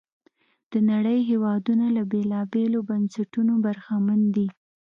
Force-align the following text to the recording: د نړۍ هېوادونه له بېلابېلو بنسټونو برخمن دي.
د 0.71 0.73
نړۍ 0.91 1.19
هېوادونه 1.29 1.85
له 1.95 2.03
بېلابېلو 2.11 2.79
بنسټونو 2.89 3.53
برخمن 3.65 4.21
دي. 4.35 4.47